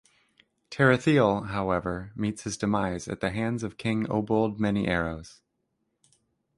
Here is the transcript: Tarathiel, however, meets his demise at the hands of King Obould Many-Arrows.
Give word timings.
Tarathiel, 0.71 1.49
however, 1.49 2.11
meets 2.15 2.41
his 2.41 2.57
demise 2.57 3.07
at 3.07 3.19
the 3.19 3.29
hands 3.29 3.61
of 3.61 3.77
King 3.77 4.07
Obould 4.07 4.57
Many-Arrows. 4.57 5.41